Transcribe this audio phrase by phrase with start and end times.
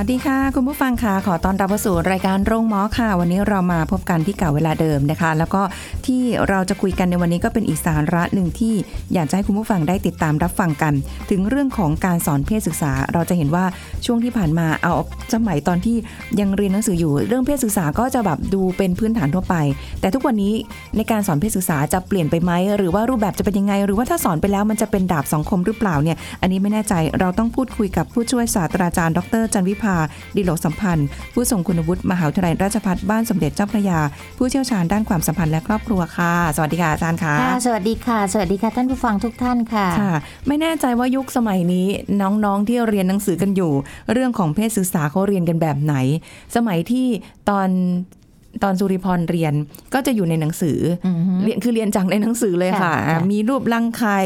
[0.00, 5.62] วัสดีค่ะ คุณผู้ฟังค่ะขอต้อนรับเข้าสู่รายการโรงหมอค่ะ วันนี้เรามาพบกันที่เก่าเวลาเดิมนะคะ แล้วก็
[6.06, 8.74] ที่เราจะคุยกันในวันนี้ก็เป็นอีกสาระหนึ่งที่
[9.14, 10.92] อยากจะให้คุณผู้ฟังได้ติดตามรับฟังกัน
[11.30, 13.64] ถึงเรื่องของการสอนเพศศึกษา เราจะเห็นว่า
[14.06, 14.92] ช่วงที่ผ่านมาเอา
[15.34, 15.96] สมัยตอนที่
[16.40, 19.54] ยังเรียนหนังสืออยู่ เรื่องเพศศึกษาก็จะแบบดูเป็นพื้นฐานทั่วไป
[20.00, 20.54] แต่ทุกวันนี้
[20.96, 29.87] ในการสอนเพศศึกษาจะเปลี่ยนไปไหมหรือว่ารูปแบบจะเป็นยังไง หรือว่าถ้าสอนไปแล้วมันจะเป็นดาบสองคมหรือเปล่าเนี่ยอันนี้ไม่แน่ใจเราต้องพูดคุยกับผู้ช่วยศาสตราจารย์ ดรจันวิภา
[30.36, 33.98] ดิโลกสัมพันธ์ ผู้ทรงคุณวุฒิมหาวิทยาลัยราชภัฏบ้านสมเด็จเจ้าพระยา
[34.38, 40.14] ผู้เชี่ยวชาญด้านความสัมพันธ์และครอบครัวค่ะ สวัสดีค่ะอาจารย์ค่ะค่ะ สวัสดีค่ะ สวัสดีค่ะท่านผู้ฟังทุกท่านค่ะค่ะ
[40.46, 41.86] ไม่แน่ใจว่ายุคสมัยนี้
[42.22, 43.72] น้องๆที่เรียนหนังสือกันอยู่
[44.12, 45.94] เรื่องของเพศศึกษาเขาเรียนกันแบบไหน
[46.56, 47.06] สมัยที่
[47.48, 47.68] ตอน
[48.62, 49.54] ตอนสุริพรเรียน
[49.94, 54.18] ก็จะอยู่ในหนังสือออฮึเรียนคือเรียนจากในหนังสือเลยค่ะค่ะอะค่ะมีรูปรังไข่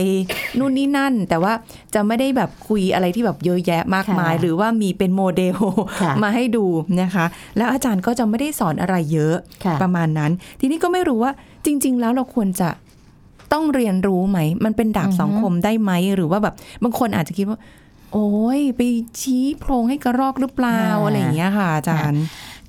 [0.58, 1.52] นู่นนี่นั่น แต่ว่า
[1.94, 5.58] จะไม่ได้แบบคุยอะไรที่แบบเยอะแยะมากมายค่ะหรือว่ามีเป็นโมเดล
[6.02, 6.64] ค่ะมาให้ดู
[7.02, 7.24] นะคะ
[7.56, 10.30] แล้วอาจารย์ก็จะไม่ได้สอนอะไรเยอะค่ะประมาณนั้น
[10.60, 11.32] ทีนี้ก็ไม่รู้ว่า
[11.66, 12.68] จริง ๆ แล้วเราควรจะ
[13.52, 17.58] ต้องเรียนรู้ไหม มันเป็นดาบอือฮึสังคมได้ไหม หรือว่าแบบบางคนอาจจะคิดว่า
[18.12, 18.80] โอ้ยไป
[19.20, 22.22] ชี้โพรงให้กระรอกหรือเปล่าอะไรอย่างเงี้ยค่ะอาจารย์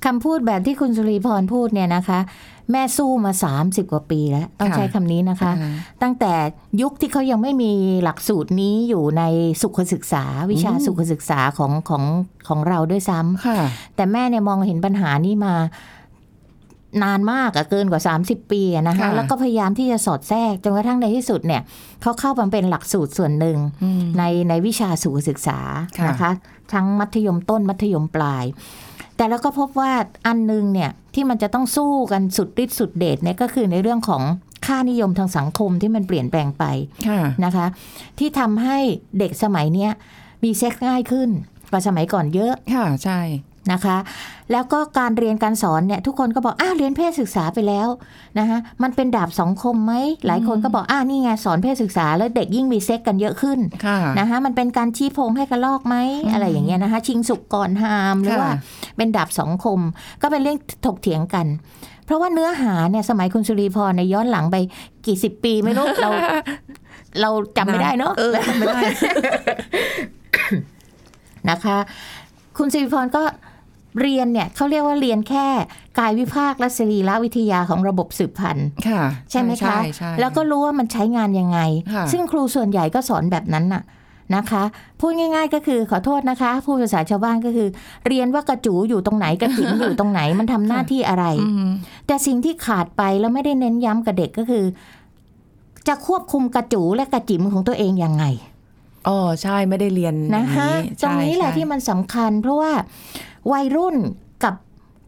[0.04, 2.18] คำพูดแบบที่คุณสุริพรพูดเนี่ยนะคะ
[2.72, 6.32] แม่สู้มา 30 กว่าปีแล้ว ต้องค่ะใช้คำนี้นะคะอ่าตั้งแต่
[6.82, 7.72] ยุคที่เขายังไม่มี
[8.04, 9.22] หลักสูตรนี้อยู่ใน
[9.62, 12.04] สุขศึกษา วิชาอืมสุขศึกษาของของ
[12.48, 13.58] ของเราด้วยซ้ำค่ะ
[13.96, 15.54] แต่แม่เนี่ยมองเห็นปัญหานี้มา
[17.04, 21.62] นานมากอะเกินกว่า 30 ปีอะนะคะค่ะแล้วก็พยายามที่จะสอดแทรกจนกระทั่งในที่สุดเนี่ย
[22.02, 25.58] เขาเข้ามาเป็นหลักสูตรส่วนหนึ่งอืมในในวิชาสุขศึกษา
[25.98, 26.30] ค่ะนะคะ
[26.72, 28.44] ทั้งมัธยมต้นมัธยมปลาย
[29.16, 29.92] แต่แล้วก็พบว่า
[30.26, 34.22] อันหนึงเนี่ยที่มันจะต้องสู้กันสุดฤทธิ์สุดเดชเนี่ยก็คือในเรื่องของ
[34.66, 36.64] ค่านิยมทางสังคมที่มันเปลี่ยนแปลงไป
[37.08, 37.66] ค่ะนะคะ
[38.18, 38.78] ที่ทำให้
[39.18, 39.90] เด็กสมัยเนี้ย
[40.44, 41.28] มีเซ็กซ์ง่ายขึ้น
[41.70, 43.20] กว่าสมัยก่อนเยอะ ค่ะ ใช่
[43.72, 43.96] นะคะ
[44.52, 47.88] แล้วก็การเรียนการสอนเนี่ยทุกคนก็บอกอ้าวเรียนเพศศึกษาไปแล้ว
[48.38, 49.94] นะคะมันเป็นดาบสองคมไหม
[50.26, 58.52] หลายคนก็บอกอ้านี่ไงสอนเพศศึกษาแล้วเด็กยิ่งมีเซ็กกันเยอะขึ้นค่ะนะคะมันเป็นการชี้โพงให้กระลอกไหมอืมอะไรอย่างเงี้ยนะคะ ชิงสุกก่อนหามหรือค่ะว่า
[58.96, 59.80] เป็นดาบสองคม
[60.22, 61.46] ก็เป็นเรื่องถกเถียงกัน
[62.06, 64.56] เพราะว่าเนื้อหาเนี่ยสมัยคุณสุริพรในยย้อนหลังไป
[65.06, 66.10] กี่สิบปีไม่รู้เรา
[67.20, 68.80] เราจำไม่ได้เนาะเออจำไม่ได้
[71.50, 71.76] นะคะ
[72.58, 73.22] คุณสิริพรก็
[74.00, 75.46] เรียนเนี่ยเขาเรียกว่าเรียนแค่
[75.98, 81.58] กายวิภาคและสรีรวิทยาของระบบสืบพันธุ์ค่ะใช่ไหมคะใช่ใช่แล้วก็รู้ว่ามันใช้งานยังไง
[81.94, 83.82] ค่ะซึ่งครูส่วนใหญ่ก็สอนแบบนั้นน่ะ
[84.36, 84.62] นะคะ
[85.00, 87.68] พูดง่าย ๆ ก็คือขอโทษนะคะพูดภาษาชาวบ้านก็คือ
[88.06, 91.68] เรียนว่ากระจูอยู่ตรงไหนกระจิ๋มอยู่ตรงไหนมันทำหน้าที่อะไรอืม
[92.06, 94.64] แต่สิ่งที่ขาดไปแล้วไม่ได้เน้นย้ำกับเด็กก็คือ
[95.88, 98.24] จะควบคุมกระจูและกระจิ๋มของตัวเองยังไง
[99.08, 102.72] อ๋อใช่ไม่ได้เรียนนะคะอย่างตรงนี้แหละใช่ที่มันสำคัญ เพราะว่า
[103.52, 103.96] วัยรุ่น
[104.44, 104.54] กับ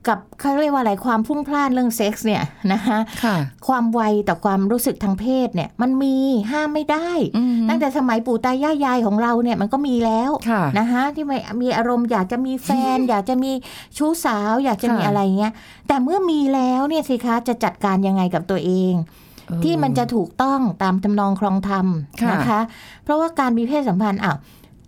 [0.09, 2.43] กับเขาเรียกว่าอะไรความพลุ่งพล่านเรื่องเซ็กส์เนี่ย
[2.73, 3.37] นะคะค่ะ
[3.67, 6.17] ความไวต่อความรู้สึกทางเพศเนี่ย มันมี
[6.53, 13.51] ห้ามไม่ได้อืมตั้งแต่สมัยปู่ตายายยายของเราเนี่ยมันก็มีแล้วค่ะนะคะที่มีมีอารมณ์อยากจะมีแฟน อยากจะมี
[13.97, 15.53] ชู้สาว อยากจะมีค่ะอะไรเงี้ย
[15.89, 19.26] แต่เมื่อมีแล้วเนี่ยสิคะจะจัดการยังไงกับตัวเองเออ
[19.65, 21.87] ที่มันจะถูกต้องตามทำนองครองธรรม
[22.23, 22.61] ค่ะนะคะ
[23.05, 24.37] เพราะว่าการมีเพศสัมพันธ์อ้าว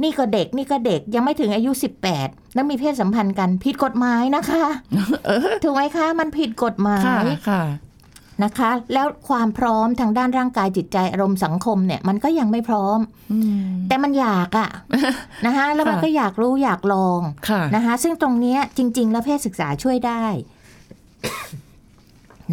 [0.03, 1.71] นี่ก็เด็กนี่ก็เด็กยังไม่ถึงอายุ
[2.13, 4.65] 18 แล้วมีเพศสัมพันธ์กันผิดกฎหมายนะคะ
[5.65, 7.63] ถูกไหมคะ มันผิดกฎหมาค่ะยค่ะ
[8.45, 12.99] นะคะ แล้วความพร้อมทางด้านร่างกายจิตใจอารมณ์สังคมเนี่ยมันก็ยังไม่พร้อม
[13.33, 14.71] อืมแต่มันอยากอะ
[15.47, 20.25] นะคะแล้วมันค่ะก็อยากรู้อยากลองค่ะนะคะซึ่งตรงเนี้ยจริง ๆ แล้วเพศศึกษาช่วยได้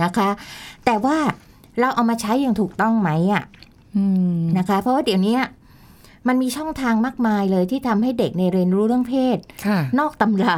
[0.04, 0.30] นะคะ
[0.86, 1.18] แต่ว่า
[1.80, 3.44] เราเอามาใช้อย่างถูกต้องไหมอะ
[3.96, 4.06] อื
[4.38, 5.38] มนะคะ เพราะว่าเดี๋ยวนี้
[6.28, 9.38] มันมีช่องทางมากมายเลยที่ทำให้เด็กในยเรียนรู้เรื่องเพศ
[9.68, 10.58] ค่ะนอกตำรา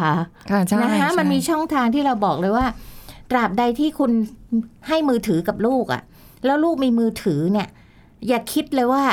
[0.52, 2.66] ค่ะใช่นะคะใช่มันมีช่องทางที่เราบอกเลยว่า
[3.32, 4.12] ตราบใดที่คุณ
[4.88, 6.02] ให้มือถือกับลูกอะ่ะ
[6.46, 7.68] แล้วลูกมีมือถือเนี่ย
[8.28, 9.04] อย่าคิดเลยว่า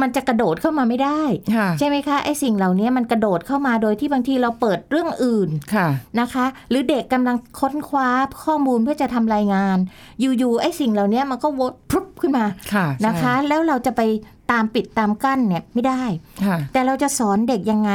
[0.00, 1.22] มันจะกระโดดเข้ามาไม่ได้
[1.56, 5.88] ค่ะใช่ไหมคะไอ้สิ่งเหล่านี้มันกระโดดเข้ามาโดยที่บางทีเราเปิดเรื่องอื่นค่ะ
[6.20, 8.08] นะคะ หรือเด็กกำลังค้นคว้า
[8.44, 9.78] ข้อมูลเพื่อจะทำรายงาน
[10.20, 14.02] อยู่ๆไอ้สิ่งเหล่านี้มันก็วดพรุบขึ้นมาค่ะนะคะ แล้วเราจะไป
[14.50, 16.02] ตามปิดตามกั้นเนี่ยไม่ได้
[16.40, 17.92] ใช่ค่ะแต่เราจะสอนเด็กยังไง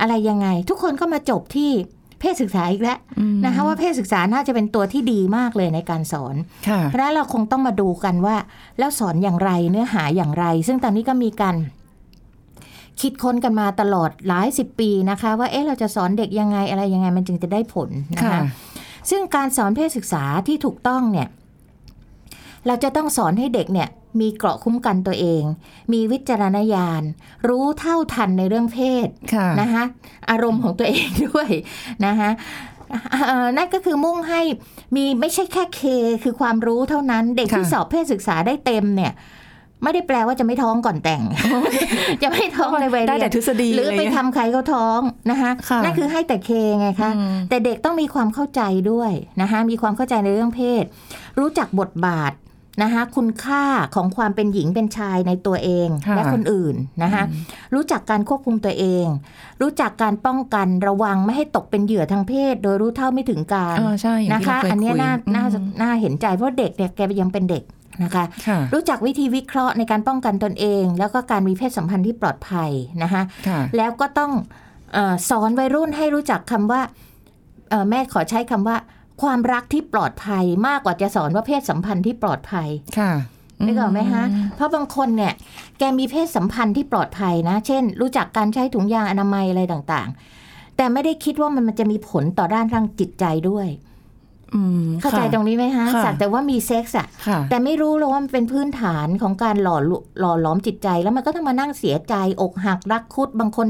[0.00, 1.70] อะไรยังไง ทุกคนก็มาจบที่
[2.24, 6.34] เพศศึกษาอีกแล้วอืมนะคะว่าเพศศึกษาน่าจะเป็นตัวที่ดีมากเลยในการสอน
[6.68, 8.36] ค่ะเพราะฉะนั้นเราคงต้องมาดูกันว่า
[8.78, 11.56] แล้วสอนอย่างไรเนื้อหาอย่างไร ซึ่งตอนนี้ก็มีการ
[13.00, 18.42] คิดค้นกันมาตลอดหลายสิบปีนะคะ ว่าเอ๊ะเราจะสอนเด็กยังไงอะไรยังไงมันจึงจะได้ผลนะค่ะคะ
[19.10, 21.28] ซึ่งการสอนเพศศึกษาที่ถูกต้องเนี่ย
[22.66, 23.88] เราจะต้องสอนให้เด็กเนี่ย
[24.20, 25.42] มีเกราะคุ้มกันตัวเอง
[25.92, 27.02] มีวิจารณญาณ
[27.48, 29.84] รู้เท่าทันในเรื่องเพศค่ะนะคะ
[30.30, 31.50] อารมณ์ของตัวเองด้วย
[32.06, 32.30] นะคะ
[33.26, 34.40] เอ่อนั่นก็คือมุ่งให้
[34.96, 35.82] มีไม่ใช่แค่เค
[36.22, 39.12] คือความรู้เท่านั้นเด็กที่ค่ะสอบเพศศึกษาได้เต็มเนี่ย
[39.82, 41.22] ไม่ได้แปลว่าจะไม่ท้องก่อนแต่ง
[42.22, 45.00] จะไม่ท้องในวัยได้เรียแต่นทฤษฎีหรือไปะเงี้ยทำใครเขาท้อง
[45.30, 46.50] นะคะค่ะนั่นคือให้แต่เค
[46.80, 50.84] ไงคะอืมแต่เด็กต้องมีความเข้าใจด้วยนะคะมีความเข้าใจในเรื่องเพศ
[51.38, 52.32] รู้จักบทบาท
[52.82, 57.24] นะคะคุณค่าของความเป็นหญิงเป็นชายในตัวเองค่ะและคนอื่นนะคะ
[57.74, 59.06] รู้จักการควบคุมตัวเอง
[59.60, 67.64] รู้จักการป้องกันระวังไม่ให้ตกเป็นเหยื่อทางเพศ โดยรู้เท่าไม่ถึงการอ๋อใช่อย่างนะที่คะเราเคยอันเนี้ยคุยน่าน่าอืมน่าเห็นใจเพราะเด็กเนี่ยแกยังเป็นเด็ก
[68.02, 72.70] นะคะค่ะรู้จักวิธีวิเคราะห์ในการป้องกันตนเอง แล้วก็การมีเพศสัมพันธ์ที่ปลอดภัย
[73.02, 74.32] นะคะค่ะแล้วก็ต้อง
[74.94, 76.80] เออสอนวัยรุ่นให้รู้จักคำว่า
[77.70, 78.76] เอ่อแม่ขอใช้คำว่า
[79.22, 82.68] ความรักที่ปลอดภัยมากกว่าจะสอนว่าเพศสัมพันธ์ที่ปลอดภัย
[82.98, 83.12] ค่ะ
[83.66, 84.24] นึกออกไหมฮะ
[84.56, 85.32] เพราะบางคนเนี่ย
[85.78, 93.93] แกมีเพศสัมพันธ์ที่ปลอดภัยนะ เช่น รู้จักการใช้ถุงยางอนามัยอะไรต่างๆ แต่ไม่ได้คิดว่ามันมันจะมีผลต่อด้านทางจิตใจด้วยอืม
[95.00, 103.66] เข้าใจตรงนี้ไหมฮะค่ะสักแต่ว่ามีเซ็กส์อะค่ะแต่ไม่รู้เลยว่ามันเป็นพื้นฐานของการหล่อลุหล่อหลอมจิตใจ แล้วมันก็ต้องมานั่งเสียใจอกหักรักคุด บางคน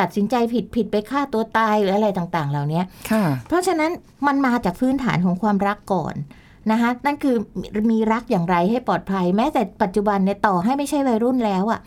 [0.00, 3.90] ตัดสินใจผิดผิดไปฆ่าตัวตายหรืออะไรต่างๆ เหล่านี้ค่ะเพราะฉะนั้น
[4.26, 6.14] มันมาจากพื้นฐานของความรักก่อน
[6.70, 7.36] นะคะนั่นคือ
[7.90, 11.80] มีรักอย่างไรให้ปลอดภัย แม้แต่ปัจจุบันเนี่ยต่อให้ไม่ใช่วัยรุ่นแล้วอะ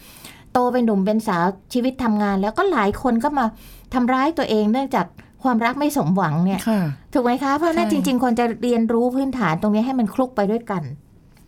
[0.53, 3.45] โตเป็นหนุ่มเป็นสาวชีวิตทำงาน แล้วก็หลายคนก็มา
[3.93, 5.05] ทำร้ายตัวเองเนื่องจาก
[5.43, 6.81] ความรักไม่สมหวังเนี่ยค่ะ
[7.13, 10.83] ถูกไหมคะ เพราะฉะนั้นใช่จริง ๆควรจะเรียนรู้พื้นฐานตรงนี้ให้มันคลุกไปด้วยกัน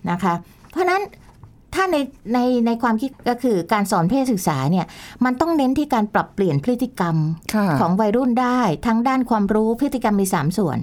[0.10, 0.34] นะคะ
[0.72, 1.02] เพราะฉะนั้น
[1.76, 1.98] ถ้าใน
[2.34, 4.86] ในในความคิดก็คือการสอนเพศศึกษาเนี่ย
[5.26, 7.16] มันต้องเน้นที่การปรับเปลี่ยนพฤติกรรม
[7.56, 10.78] ค่ะของวัยรุ่นได้ ทั้งด้านความรู้พฤติกรรมมี 3 ส่วน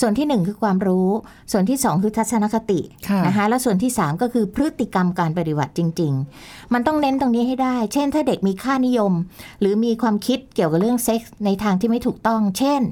[0.00, 1.08] ส่วนที่ 1 คือความรู้
[1.52, 9.12] ส่วนที่ 2 คือทัศนคติค่ะนะคะแล้วส่วนที่ 3 ก็คือพฤติกรรมการปฏิบัติจริง ๆ มันต้องเน้นตรงนี้ให้ได้ เช่น ถ้าเด็กมีค่านิยม
[9.60, 12.82] หรือมีความคิดเกี่ยวกับเรื่องเซ็กส์ในทางที่ไม่ถูกต้อง เช่น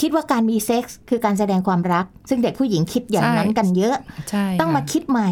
[0.00, 3.96] คิดว่าการมีเซ็กส์คือการแสดงความรัก ซึ่งเด็กผู้หญิงคิดอย่างนั้นกันเยอะ
[4.30, 5.30] ใช่ต้องมาค่ะคิดใหม่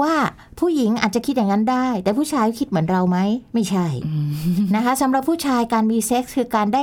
[0.00, 0.14] ว่า
[0.58, 3.18] ผู้หญิงอาจจะคิดอย่างนั้นได้ แต่ผู้ชายคิดเหมือนเราไหม
[3.54, 4.30] ไม่ใช่อืม
[4.76, 6.82] นะคะสำหรับผู้ชายการมีเซ็กส์คือการได้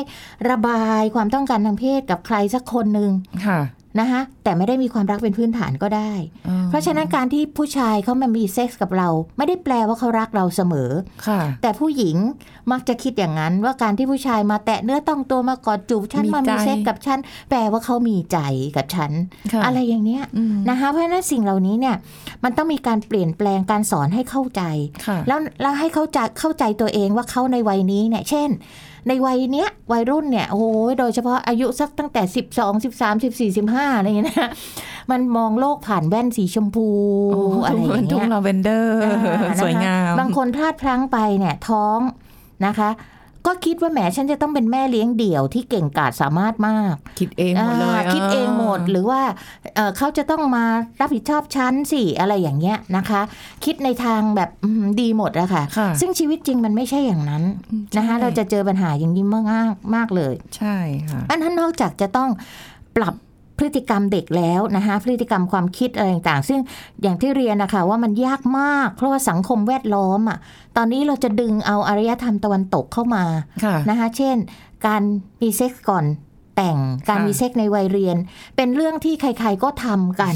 [0.49, 3.11] ระบายความต้องการทางเพศกับใครสักคนหนึ่ง
[3.45, 3.59] ค่ะ
[3.99, 6.11] นะคะแต่ไม่ได้มีความรักเป็นพื้นฐานก็ได้
[6.49, 10.91] อ๋อ เพราะฉะนั้นการที่ผู้ชายเขามามีเซ็กส์กับเรา ไม่ได้แปลว่าเขารักเราเสมอ
[11.27, 12.17] ค่ะ แต่ผู้หญิง
[12.71, 17.19] มักจะคิดอย่างนั้น ว่าการที่ผู้ชายมาแตะเนื้อต้องตัวมากอดจูบฉันมีมามีใจเซ็กส์กับฉัน
[17.49, 18.37] แปลว่าเขามีใจ
[18.75, 19.11] กับฉัน
[19.53, 21.95] ค่ะอะไรอย่างเนี้ยอืมนะคะเพราะฉะนั้นสิ่งเหล่านี้เนี่ย
[22.43, 24.61] มันต้องมีการเปลี่ยนแปลงการสอนให้เข้าใจ
[25.05, 28.49] ค่ะแล้วแล้วให้เขาใจเข้าใจตัวเองว่าเขาในวัยนี้เนี่ย เช่น
[29.07, 30.65] ในวัยเนี้ยวัยรุ่นเนี่ยโอ้โห
[30.99, 32.21] โดยเฉพาะอายุสักตั้งแต่
[32.55, 34.51] 12 13 14 15อะไรอย่างเงี้ยนะ
[35.11, 36.87] มันมองโลกผ่านแว่นสีชมพู
[37.33, 41.99] โอ้อะไรอย่างทุ่เงี้งยลาเวนเดอร์อ่านะคะสวยงาม บางคนพลาดพลั้งไปเนี่ยท้อง
[42.65, 42.89] นะคะ
[43.47, 49.21] ก็คิดว่าแหมฉันจะต้องเป็นแม่เลี้ยงเดี่ยวที่เก่งกาจสามารถมาก คิดเองหมดเลยอ่าคิดเองหมดหรือว่า
[49.75, 50.65] เอ่อเขาจะต้องมา
[50.99, 53.21] รับผิดชอบฉันสิอะไรอย่างเงี้ยนะคะ
[53.65, 57.43] คิดในทางแบบอืมดีหมดอะค่ะค่ะ ซึ่งชีวิตจริงมันไม่ใช่อย่างนั้น
[57.97, 59.45] นะคะใช่เราจะเจอปัญหาอย่างนี้มาก
[59.95, 60.77] มากเลย ใช่
[61.09, 62.29] ค่ะอันนั้นนอกจากจะต้อง
[62.97, 63.15] ปรับ
[63.57, 66.59] พฤติกรรมเด็กแล้วนะคะพฤติกรรมความคิดอะไรต่างๆ ซึ่ง
[67.01, 70.37] อย่างที่เรียนนะคะว่ามันยากมาก เพราะว่าสังคมแวดล้อมอะ
[70.77, 73.23] ตอนนี้เราจะดึงเอาอารยธรรมตะวันตกเข้ามา
[73.63, 74.35] ค่ะนะคะเช่น
[74.85, 75.01] การ
[75.41, 76.05] มีเซ็กส์ก่อน
[76.57, 76.77] แต่ง
[77.09, 78.17] การค่ะมีเซ็กส์ในวัยเรียน
[78.55, 80.35] เป็นเรื่องที่ใคร ๆก็ทำกัน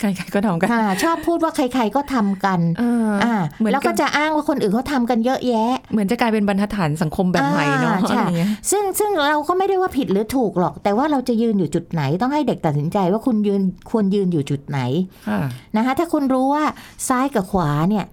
[0.00, 14.80] ใครๆก็ทำกันค่ะชอบพูดว่าใครๆก็ทำกันเออออ่าเหมือนกับแล้วก็จะอ้างว่าคนอื่นเขาทำกันเยอะแยะ เหมือนจะกลายเป็นบรรทัดฐานสังคมแบบใหม่เนาะอ่าใช่อะไรเงี้ยซึ่งซึ่งเราก็ไม่ได้ว่าผิดหรือถูกหรอก แต่ว่าเราจะยืนอยู่จุดไหนต้องให้เด็กตัดสินใจว่าคุณยืนควรยืนอยู่จุดไหน
[15.28, 15.40] ค่ะ
[15.76, 16.64] นะคะถ้าคุณรู้ว่า
[17.08, 18.04] ซ้ายกับขวาเนี่ย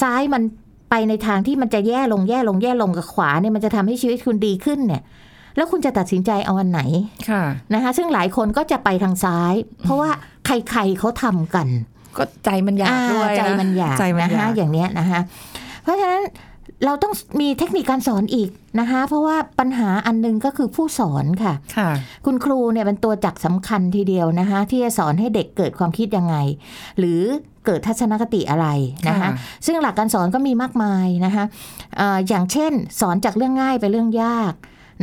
[0.00, 0.42] ซ้ายมัน
[0.90, 5.02] ไปในทางที่มันจะแย่ลงแย่ลงแย่ลงกับขวาเนี่ยมันจะทำให้ชีวิตคุณดีขึ้นเนี่ย
[5.56, 6.80] แล้วคุณจะตัดสินใจเอาอันไหน
[7.30, 7.42] ค่ะ
[7.74, 10.10] นะคะซึ่งหลายคนก็จะไปทางซ้าย เพราะว่า
[10.46, 11.68] ใครๆเขาทำกัน
[12.16, 15.20] ก็ใจมันอยากด้วยอ่าใจมันอยากใจมันนะอยาคะกอย่างเนี้ยนะคะ
[15.82, 16.22] เพราะฉะนั้น
[16.84, 21.90] เราต้องมีเทคนิคการสอนอีกนะคะ เพราะว่าปัญหาอันหนึงก็คือผู้สอนค่ะค่ะ
[22.26, 26.36] คุณครูเนี่ยเป็นตัวจักรสำคัญทีเดียวนะคะ ที่จะสอนให้เด็กเกิดความคิดยังไง
[26.98, 27.20] หรือ
[27.66, 28.66] เกิดทัศนคติอะไร
[29.08, 29.30] นะคะค่ะ
[29.66, 31.44] ซึ่งหลักการสอนก็มีมากมายนะคะ
[31.96, 34.52] เอ่ออย่างเช่น สอนจากเรื่องง่ายไปเรื่องยาก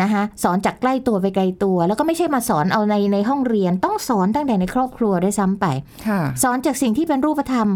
[0.01, 5.65] นะคะสอนจากใกล้ตัวไปไกลตัว แล้วก็ไม่ใช่มาสอนเอาในในห้องเรียน ต้องสอนตั้งแต่ในครอบครัวด้วยซ้ำไป
[6.07, 7.67] ค่ะสอนจากสิ่งที่เป็นรูปธรรม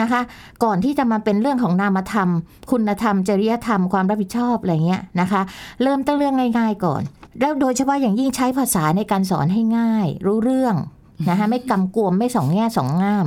[0.00, 0.20] นะคะ
[0.64, 2.28] ก่อนที่จะมาเป็นเรื่องของนามธรรม
[2.70, 5.40] คุณธรรม จริยธรรมความรับผิดชอบอะไรเงี้ยนะคะ
[5.82, 7.02] เริ่มตั้งเรื่องง่าย ๆ ก่อน
[7.40, 10.74] แล้วโดยเฉพาะอย่างยิ่งใช้ภาษาในการสอนให้ง่าย รู้เรื่อง
[11.28, 13.26] นะคะไม่กำกวมไม่สองแง่สองง่าม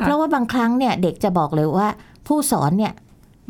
[0.00, 1.88] เพราะว่าบางครั้งเนี่ยเด็กจะบอกเลยว่า
[2.26, 2.92] ผู้สอนเนี่ย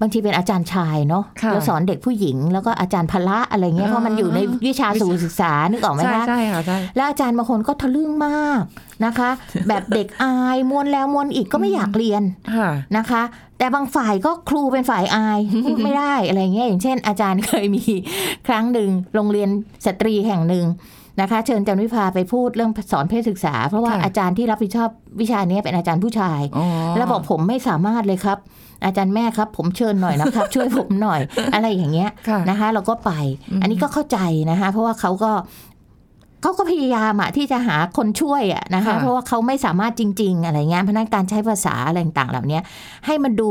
[0.00, 8.60] บางทีเป็นอาจารย์ชายเนาะค่ะแล้วสอนเด็กผู้หญิง แล้วก็อาจารย์พละอะไรเงี้ยเพราะมันอยู่ในวิชาสู่ศึกษานึกออกไหมใช่คะใช่ค่ะใช่แล้วอาจารย์บางคนก็ทะลึ่งมาก
[9.04, 9.30] นะคะ
[9.68, 12.22] แบบเด็กอายมวนแล้วมวนอีกก็ไม่อยากเรียน
[12.56, 13.22] ค่ะนะคะ
[13.58, 17.84] แต่บางฝ่ายก็ครูเป็นฝ่ายอายพูดไม่ได้อะไรเงี้ยอย่างเช่น อาจารย์เคยมี
[18.46, 19.50] ครั้งหนึ่งโรงเรียน
[19.86, 20.64] สตรีแห่งหนึ่ง
[21.20, 24.88] นะคะ เชิญอาจารย์วิภาไปพูดเรื่องสอนเพศศึกษา เพราะว่าค่ะอาจารย์ที่รับผิดชอบ
[25.20, 26.66] วิชานี้เป็นอาจารย์ผู้ชายอ๋อ
[26.96, 28.38] แล้วบอกผมไม่สามารถเลยครับ
[28.84, 31.20] อาจารย์แม่ครับ ผมเชิญหน่อยนะครับ ช่วยผมหน่อย
[31.54, 33.12] อะไรอย่างเงี้ยค่ะนะคะ เราก็ไป
[33.50, 34.18] อืมอันนี้ก็เข้าใจ
[34.50, 35.32] นะคะ เพราะว่าเขาก็
[36.44, 42.60] เขาก็พยายามอะที่จะหาคนช่วยอะนะคะค่ะเพราะว่าเขาไม่สามารถจริง ๆ อะไรเงี้ยเพราะฉะนั้นการใช้ภาษาอะไรต่างๆเหล่านี้
[43.06, 43.50] ให้มันดู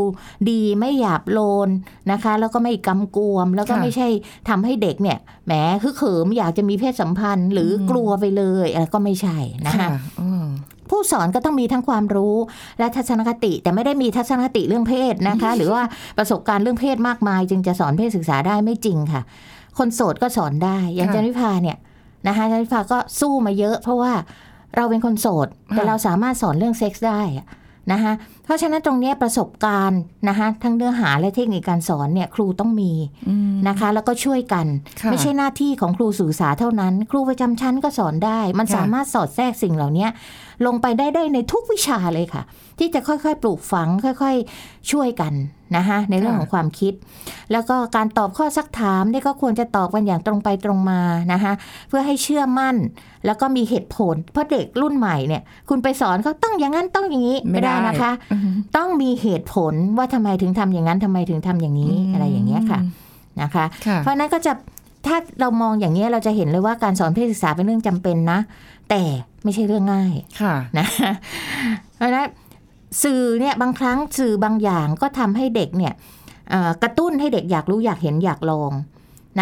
[0.49, 1.69] ดีไม่หยาบโลน
[2.11, 4.07] นะคะ แล้วก็ไม่กำกวม แล้วก็ไม่ใช่
[4.49, 9.89] ทำให้เด็กเนี่ยแหมฮึกเหิมอยากจะมีเพศสัมพันธ์ หรือกลัวไปเลยอะไรก็ไม่ใช่นะคะค่ะ
[10.21, 10.45] อืม
[10.89, 12.35] ผู้สอนก็ต้องมีทั้งความรู้
[12.79, 15.83] และทัศนคติ แต่ไม่ได้มีทัศนคติเรื่องเพศนะคะ หรือว่า
[16.17, 19.21] ประสบการณ์เรื่องเพศมากมาย จึงจะสอนเพศศึกษาได้ไม่จริงค่ะ
[19.77, 21.77] คนโสดก็สอนได้อย่างค่ะจันวิภาเนี่ย
[22.27, 24.13] นะคะจันวิภาก็สู้มาเยอะ เพราะว่า
[24.75, 27.47] เราเป็นคนโสด แต่ค่ะเราสามารถสอนเรื่องเซ็กส์ได้อะ
[27.91, 28.13] นะคะ
[28.43, 32.91] เพราะฉะนั้นตรงเนี้ยประสบการณ์นะคะทั้งเนื้อหาและเทคนิคการสอนเนี่ยครูต้องมี
[33.29, 34.65] อืมนะคะ แล้วก็ช่วยกัน
[35.01, 40.07] ค่ะไม่ใช่หน้าที่ของครูสื่อสารเท่านั้น ครูประจำชั้นก็สอนได้ มันค่ะสามารถสอดแทรกสิ่งเหล่านี้
[40.65, 42.43] ลงไปได้ได้ในทุกวิชาเลยค่ะ
[42.79, 45.33] ที่จะค่อยๆ ปลูกฝังค่อยๆ ช่วยกัน
[45.75, 46.93] นะคะในเรื่องของความคิด
[47.51, 51.01] แล้วก็การตอบข้อซักถามเนี่ยก็ควรจะตอบกันอย่างตรงไปตรงมา
[51.33, 51.53] นะคะ
[51.89, 52.75] เพื่อให้เชื่อมั่น
[53.25, 58.41] แล้วก็มีเหตุผล เพราะเด็กรุ่นใหม่เนี่ย คุณไปสอนเขาต้องอย่างนั้นต้องอย่างนี้ไม่ได้นะคะอืม
[58.77, 62.79] ต้องมีเหตุผลว่าทำไมถึงทำอย่างนั้นทำไมถึงทำอย่างนี้อะไรอย่างเงี้ยค่ะ
[63.41, 64.53] นะคะค่ะเพราะฉะนั้นก็จะ
[65.05, 68.39] ถ้าเรามองอย่างนี้ยเราจะเห็นเลยว่าการสอนเพศศึกษาเป็นเรื่องจำเป็นนะ
[68.89, 69.01] แต่
[69.43, 70.87] ไม่ใช่เรื่องง่ายค่ะนะ
[71.95, 72.27] เพราะฉะนั้น
[73.03, 75.93] สื่อเนี่ยบางครั้งสื่อบางอย่างก็ทำให้เด็กเนี่ย
[76.49, 78.71] เอ่อกระตุ้นให้เด็กอยากรู้อยากเห็นอยากลอง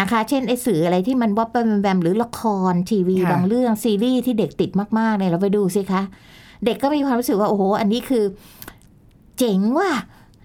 [0.00, 2.40] นะคะ เช่นไอ้สื่ออะไรที่มันวับแวมแวมหรือละค
[2.72, 6.02] รทีวีค่ะบางเรื่องซีรีส์ที่เด็กติดมากๆเนี่ยเราไปดูสิคะ
[6.64, 8.24] เด็กก็มีความรู้สึกว่าโอ้โห อันนี้คือ
[9.38, 9.92] เจ๋งว่ะ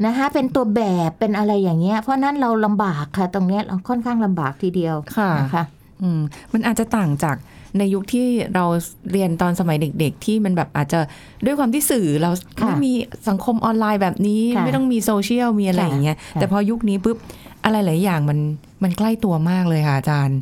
[0.06, 5.64] นะคะเป็นตัวแบบเป็นอะไรอย่างเงี้ย เพราะนั้นเราลำบากค่ะ ตรงเนี้ยเราค่อนข้างลำบากทีเดียวค่ะนะคะ
[6.02, 6.22] อืม
[6.54, 7.38] มันอาจจะต่างจาก
[7.78, 8.66] ในยุคที่เรา
[9.12, 11.00] เรียนตอนสมัยเด็ก ๆ ที่มันแบบอาจจะ
[11.46, 12.94] ด้วยความที่สื่อเราค่ะไม่มี
[13.30, 17.18] สังคมออนไลน์แบบนี้ค่ะไม่ต้องมีโซเชียลมีอะไรค่ะอย่างเงี้ยค่ะแต่พอยุคนี้ปุ๊บ
[17.64, 18.40] อะไรหลายอย่างมัน
[18.84, 20.40] มันใกล้ตัวมากเลยค่ะอาจารย์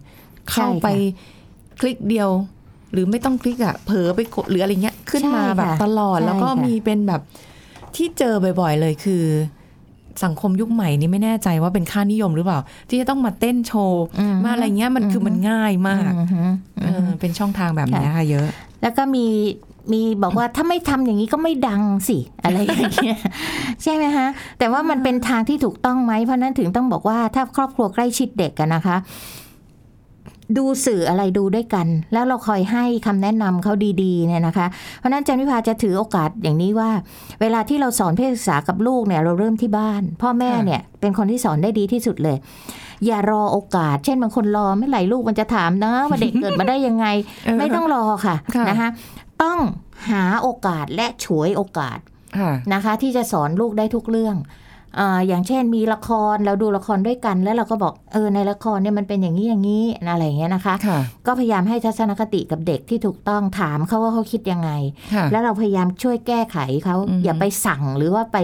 [0.52, 0.88] เข้าไป
[1.80, 2.30] คลิกเดียว
[2.92, 7.22] หรือไม่ต้องคลิกอะเผลอไปกดหรืออะไรเงี้ยขึ้นมาใช่ค่ะแบบตลอดใช่แล้วก็ค่ะมีเป็นแบบ
[7.96, 9.24] ที่เจอบ่อยๆเลยคือ
[10.24, 12.60] สังคมยุคใหม่นี้ไม่แน่ใจว่าเป็นค่านิยมหรือเปล่า
[12.90, 16.44] ที่จะต้องมาเต้นโชว์อืมมาอะไรเงี้ยมันคือมันง่ายมากอือฮึ
[16.82, 18.48] เออเป็นช่องทางแบบเนี้ยค่ะเยอะ
[18.82, 19.26] แล้วก็มี
[19.94, 23.18] มีบอกว่าถ้าไม่ทำอย่างนี้ก็ไม่ดังสิอะไรอย่างเงี้ย
[23.84, 24.28] ใช่ไหมฮะ
[24.60, 28.98] แต่ว่ามันเป็นทางที่ถูกต้องไหมเพราะนั้นถึงต้องบอกว่าถ้าครอบครัวใกล้ชิดเด็กกันนะคะ
[30.58, 33.74] ดูสื่ออะไรดูด้วยกัน แล้วเราคอยให้คำแนะนำเขา
[34.04, 36.90] ดีๆเนี่ยนะคะ เพราะฉะนั้นอาจันวิภาจะถือโอกาสอย่างนี้ว่า
[37.42, 42.38] เวลาที่เราสอนเพศศึกษากับลูกเนี่ยเราเริ่มที่บ้าน พ่อแม่ค่ะเนี่ยเป็นคนที่สอนได้ดีที่สุดเลย
[43.06, 47.06] อย่ารอโอกาส เช่นบางคนรอไม่ไหลลูกมันจะถามนะว่าเด็กเกิดมาได้ยังไง
[47.46, 48.90] เออไม่ต้องรอค่ะค่ะนะคะ
[49.44, 49.60] ต้อง
[50.10, 52.00] หาโอกาสและฉวยโอกาส
[52.40, 54.36] ค่ะนะคะ ที่จะสอนลูกได้ทุกเรื่อง
[55.00, 64.72] อาอย่างเช่นมีละครเราดูละครด้วยกัน แล้วเราก็บอกเออในละครเนี่ยมันเป็นอย่างนี้อย่างนี้อะไรอย่างเงี้ยนะคะค่ะก็พยายามให้ทัศนคติกับเด็กที่ถูกต้องถามเขาว่าเขาคิดยังไง
[65.14, 68.38] ค่ะแล้วเราพยายามช่วยแก้ไขเขาอืมอย่าไปสั่งหรือว่าไป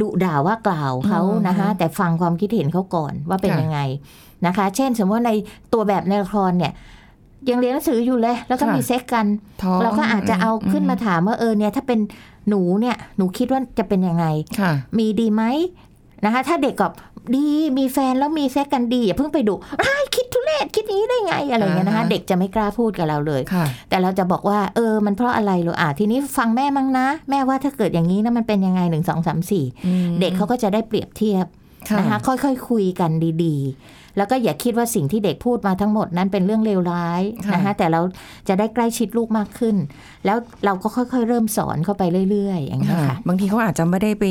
[0.00, 3.80] ดุด่าว่ากล่าวเขาอืมนะคะแต่ฟังความคิดเห็นเขาก่อนว่าเป็นค่ะยังไง
[4.46, 5.32] นะคะ เช่นสมมติว่าใน
[5.72, 6.72] ตัวแบบในละครเนี่ย
[7.50, 9.26] ยังเรียนหนังสืออยู่เลย แล้วก็ค่ะมีเซ็กกัน
[9.62, 11.98] ท้องเราก็อาจจะเอาขึ้นมาถามว่าเออเนี่ยถ้าเป็น
[12.48, 14.26] หนูเนี่ยหนูคิดว่าจะเป็นยังไง
[14.60, 15.42] ค่ะมีดีไหม
[16.24, 16.92] นะคะถ้าเด็กกับ
[17.34, 17.46] ดี
[17.78, 31.46] มีแฟนแล้วมีเซ็กกันดีอย่าเพิ่งไปดุอ้ายคิดทุเรเลศคิดอย่างนี้ได้ไงอะไรอย่างเงี้ยนะคะอ่าฮะเด็กจะไม่กล้าพูดกับเราเลยค่ะแต่เราจะบอกว่าเออมันเพราะอะไรหรออะทีนี้ฟังแม่มั้งนะ แม่ว่าถ้าเกิดอย่างนี้นะมันเป็นยังไงหนึ่งสองสามสี่อืมเด็กเขาก็จะได้เปรียบเทียบ
[31.88, 33.10] ค่ะนะคะค่อยๆคุยกัน
[33.44, 38.00] ดีๆ แล้วก็อย่าคิดว่าสิ่งที่เด็กพูดมาทั้งหมดนั้นเป็นเรื่องเลวร้ายค่ะนะคะแต่เรา
[38.48, 39.76] จะได้ใกล้ชิดลูกมากขึ้น
[40.24, 44.24] แล้วเราก็ค่อยๆ เริ่มสอนเข้าไปเรื่อยๆ อย่างนี้ยค่ะค่ะ บางทีเขาอาจจะไม่ได้ไป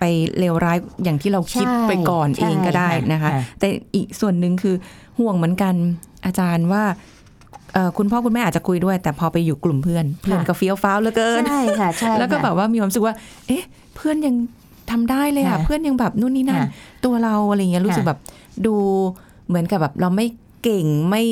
[0.00, 0.04] ไป
[0.38, 4.74] เลวร้ายอย่างที่เราคิดใช่ไปก่อนใช่เองก็ได้นะคะค่ะแต่อีกส่วนหนึ่งคือ
[5.18, 5.74] ห่วงเหมือนกัน
[6.26, 6.82] อาจารย์ว่า
[7.74, 13.14] เอ่อคุณพ่อคุณแม่อาจจะคุยด้วย แต่พอไปอยู่กลุ่มเพื่อนเพื่อนก็เฟี้ยวฟ้าวเหลือเกินใช่ค่ะใช่แล้วก็ค่ะแบบว่ามีความรู้สึกว่า
[13.46, 13.64] เอ๊ะ
[13.96, 14.34] เพื่อนยัง
[14.90, 16.68] ทำได้เลยอะค่ะเพื่อนยังแบบนู่นนี่นั่นค่ะ
[17.04, 18.18] ตัวเราอะไรเงี้ยรู้สึกค่ะแบบ
[18.66, 18.76] ดู
[19.48, 20.26] เหมือนกับแบบเราไม่
[20.62, 21.22] เก่งไม่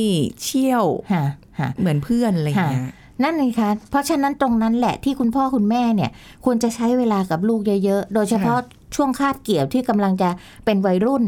[0.42, 1.24] เชี่ยวค่ะ
[1.58, 2.82] ค่ะเหมือนเพื่อนอะไรเงี้ย
[3.22, 6.10] นั่นเลยค่ะเพราะฉะนั้นตรงนั้นแหละที่คุณพ่อคุณแม่เนี่ย
[6.44, 8.58] ควรจะใช้เวลากับลูกเยอะๆ โดยเฉพาะ
[8.96, 10.28] ช่วงคาบเกี่ยวที่กำลังจะ
[10.64, 11.24] เป็นวัยรุ่น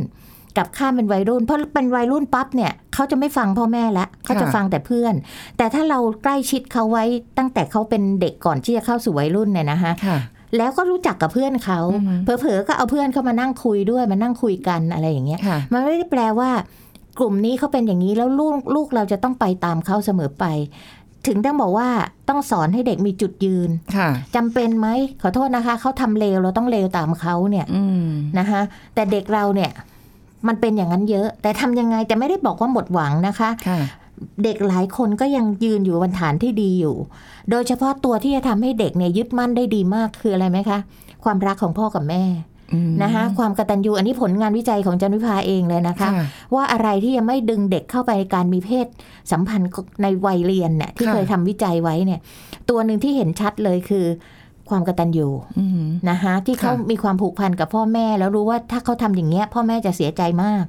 [0.58, 5.14] กับข้ามเป็นวัยรุ่น เพราะเป็นวัยรุ่นปั๊บเนี่ยเขาจะไม่ฟังพ่อแม่ละเขาจะค่ะฟังแต่เพื่อน
[5.56, 7.04] แต่ถ้าเราใกล้ชิดเขาไว้
[7.38, 10.18] ตั้งแต่เขาเป็นเด็กก่อนที่จะเข้าสู่วัยรุ่นเนี่ยนะคะค่ะ
[10.56, 16.50] แล้วก็รู้จักกับเพื่อนเขาอือฮึเผลอๆก็เอาเพื่อนเข้ามานั่งคุยด้วยมานั่งคุยกันอะไรอย่างเงี้ยค่ะมันไม่ได้แปลว่า
[17.18, 20.44] กลุ่มนี้เขาเป็นอย่างนี้แล้วลูกลูกเราจะต้องไปตามเขาเสมอไป
[21.26, 21.88] ถึงต้องบอกว่า
[22.28, 24.88] ต้องสอนให้เด็กมีจุดยืนค่ะจำเป็นไหม
[25.22, 28.04] ขอโทษนะคะเขาทำเลวเราต้องเลวตามเขาเนี่ยอืม
[28.38, 28.60] นะคะ
[28.94, 29.70] แต่เด็กเราเนี่ย
[30.48, 33.80] มันเป็นอย่างนั้นเยอะ แต่ทำยังไงแต่ไม่ได้บอกว่าหมดหวังนะคะค่ะ
[34.44, 36.96] เด็กหลายคนก็ยังยืนอยู่บนฐานที่ดีอยู่
[37.50, 40.78] โดยเฉพาะตัวที่จะทำให้เด็กเนี่ยยึดมั่นได้ดีมากคืออะไรไหมคะ
[41.24, 42.24] ความรักของพ่อกับแม่
[42.74, 46.24] อืมนะคะความกตัญญูอันนี้ผลงานวิจัยของจันวิภาเองเลยนะคะค่ะ
[46.54, 48.86] ว่าอะไรที่ยังไม่ดึงเด็กเข้าไปในการมีเพศ
[49.32, 49.68] สัมพันธ์
[50.02, 52.20] ในวัยเรียนเนี่ยที่ค่ะเคยทำวิจัยไว้เนี่ย
[52.70, 54.06] ตัวหนึ่งที่เห็นชัดเลยคือ
[54.68, 60.64] ความกตัญญูอืมนะคะที่เขาค่ะมีความผูกพันกับพ่อแม่แล้วรู้ว่าถ้าเขาทำอย่างเงี้ย พ่อแม่จะเสียใจมาก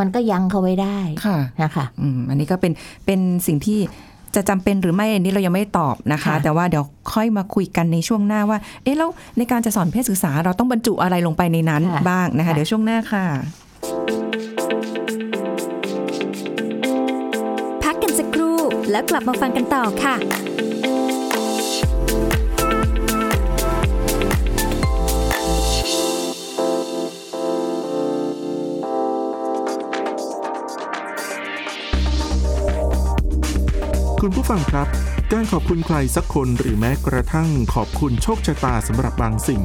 [0.00, 2.72] มันก็ยั้งเขาไว้ได้ค่ะนะคะอืมอันนี้ก็เป็น
[3.06, 3.78] เป็นสิ่งที่
[4.36, 13.24] จะจำเป็นหรือไม่อันนี้เรายังไม่ตอบนะคะค่ะแต่ว่าเดี๋ยวค่อยมาคุยกันในช่วงหน้าว่า เอ๊ะแล้วในการจะสอนเพศศึกษาเราต้องบรรจุอะไรลงไปในนั้นบ้างนะคะ เดี๋ยวช่วงหน้าค่ะ
[17.82, 18.58] พักกันสักครู่
[18.90, 20.16] แล้วกลับมาฟังกันต่อค่ะ
[34.30, 34.88] คุณผู้ฟังครับ
[35.32, 39.62] การขอบคุณใครสักคนหรือแม้กระทั่งขอบคุณโชคชะตาสำหรับบางสิ่ง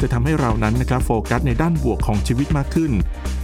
[0.00, 2.92] จะทำให้เรานั้นนะครับโฟกัสในด้านบวกของชีวิตมากขึ้น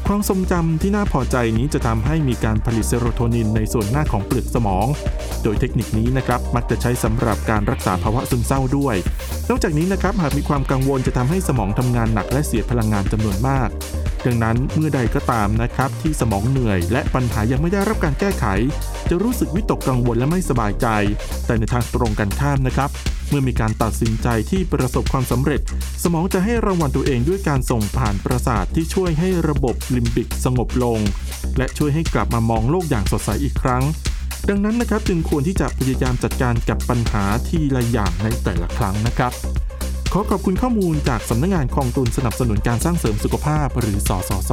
[0.06, 4.86] ความทรงจำที่น่าพอใจนี้จะทำให้มีการผลิตเซโรโทนินในส่วนหน้าของเปลือกสมอง
[5.42, 8.96] โดยเทคนิคนี้นะครับมักจะใช้สำหรับการรักษาภาวะซึมเศร้าด้วย
[9.48, 13.68] นอกจากนี้นะครับหากมีความกังวลจะทำให้สมองทำงานหนักและเสียพลังงานจำนวนมาก
[14.26, 18.46] ดังนั้นเมื่อใดก็ตามนะครับที่สมองเหนื่อย และปัญหายังไม่ได้รับการแก้ไข
[19.10, 20.86] จะรู้สึกวิตกกังวลและไม่สบายใจ
[21.46, 22.90] แต่ในทางตรงกันข้ามนะครับ
[23.28, 25.60] เมื่อมีการตัดสินใจที่ประสบความสำเร็จ
[26.02, 30.98] สมองจะให้รางวัลตัวเองด้วยการส่งผ่านประสาทที่ช่วยให้ระบบลิมบิกสงบลง
[31.58, 33.82] และช่วยให้กลับมามองโลกอย่างสดใสอีกครั้ง
[34.48, 39.32] ดังนั้นนะครับจึงควรที่จะพยายามจัดการกับปัญหาทีละอย่างในแต่ละครั้งนะครับ
[40.12, 44.52] ขอขอบคุณข้อมูลจากสำนักงานกองทุนสนับสนุนการสร้างเสริมสุขภาพหรือสสส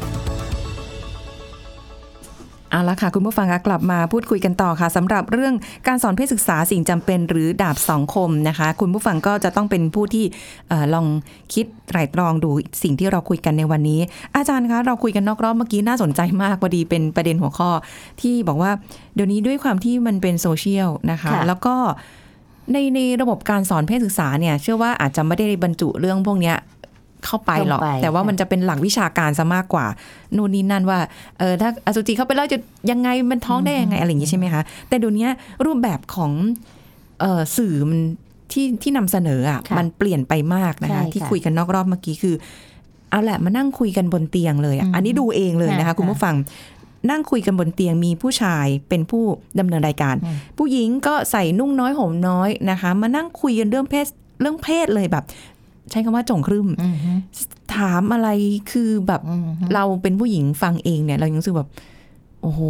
[2.71, 5.53] เอาละค่ะ คุณผู้ฟังคะกลับมาพูดคุยกันต่อค่ะสำหรับเรื่อง
[5.87, 10.25] การสอนเพศศึกษาสิ่งจำเป็นหรือดาบสองคมนะคะ คุณผู้ฟังก็จะต้องเป็นผู้ที่
[10.69, 11.05] เออลอง
[11.53, 12.49] คิดไตร่ตรองดู
[12.83, 13.99] สิ่งที่เราคุยกันในวันนี้
[14.35, 17.69] อาจารย์คะเราคุยกันนอกรอบเมื่อกี้น่าสนใจมากพอดีเป็นประเด็นหัวข้อ
[18.21, 18.71] ที่บอกว่า
[19.15, 21.75] เดี๋ยวนี้ด้วยความที่มันเป็นโซเชียลนะคะค่ะแล้วก็
[22.71, 26.57] ในในระบบการสอนเพศศึกษาเนี่ย เชื่อว่าอาจจะไม่ได้บรรจุเรื่องพวกเนี้ย
[27.25, 29.85] เข้าไปหรอกเข้าไปแต่ว่าค่ะมันจะเป็นหลักวิชาการซะมากกว่า
[30.35, 30.99] นู่นนี่นั่นว่า
[31.39, 32.57] เออถ้าอสุจิเข้าไปแล้วจะ
[32.91, 35.27] ยังไงมันท้องได้ยังไงอะไรอย่างงี้ใช่ไหมคะแต่เดี๋ยวนี้
[35.65, 36.31] รูปแบบของ
[37.21, 37.99] เออสื่อมัน
[38.51, 42.35] ที่ที่นำเสนออะค่ะมันเปลี่ยนไปมากนะคะใช่ค่ะที่คุยกันนอกรอบเมื่อกี้คือ
[43.09, 46.35] เอาแหละมานั่งคุยกันบนเตียงเลยอะอืมอันนี้ดูเองเลยนะคะค่ะคุณผู้ฟัง
[47.09, 49.23] นั่งคุยกันบนเตียงมีผู้ชายเป็นผู้
[49.59, 54.07] ดำเนินรายการอืมผู้หญิงก็ใส่นุ่งน้อยห่มน้อยนะคะ มานั่งคุยกันเรื่องเพศ
[54.41, 55.23] เรื่องเพศเลยแบบ
[55.91, 57.11] ใช้คำว่าจงครึมอืมฮึ
[57.75, 58.29] ถามอะไร
[58.71, 61.69] คือแบบอืมฮึเราเป็นผู้หญิงฟังเองเนี่ย เรายังรู้สึกแบบ
[62.41, 62.61] โอ้โห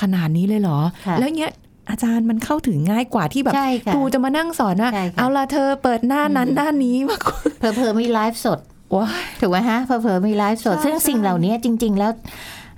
[0.00, 1.52] ขนาดนี้เลยเหรอค่ะแล้วเนี้ย
[1.90, 8.58] อาจารย์มันเข้าถึงง่ายกว่าที่แบบใช่ค่ะครูจะมานั่งสอนว่าใช่ค่ะเอาละเธอเปิดหน้านั้นหน้านี้มาคุยเผลอๆมีไลฟ์สด
[8.96, 12.10] ว้ายถูกไหมฮะเผลอๆมีไลฟ์สดใช่ซึ่งใช่สิ่งเหล่านี้จริง ๆ แล้ว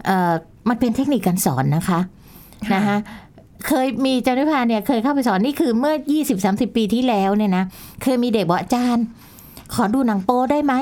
[0.06, 0.32] เอ่อ
[0.68, 2.00] มันเป็นเทคนิคการสอนนะคะ
[2.68, 2.96] ค่ะนะคะ
[3.66, 5.94] เคยมีเจ้าหน้าที่เนี่ยเคยเข้าไปสอนนี่คือเมื่อ
[6.34, 7.64] 20-30ปีที่แล้วเนี่ยนะ
[8.02, 9.04] เคยมีเด็กบอกอาจารย์
[9.74, 10.74] ขอดูหนังโป๊ได้ไหม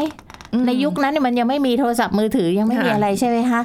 [0.52, 3.60] อืมในยุคนั้นเนี่ยมันยังไม่มีโทรศัพท์มือถือยังไม่มีค่ะอะไรใช่ไหมคะ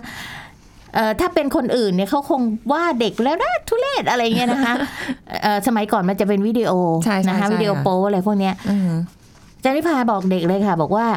[0.94, 4.74] เอ่อถ้าเป็นคนอื่นเนี่ยเขาคงว่าเด็กแล้วนะทุเรศอะไรเงี้ยนะคะ
[5.44, 6.72] เอ่อสมัยก่อนมันจะเป็นวิดีโอ
[7.06, 8.92] ใช่ใช่นะคะใช่วิดีโอค่ะโป๊อะไรพวกเนี้ยอืม
[9.64, 11.08] จานิพาบอกเด็กเลยค่ะ บอกว่า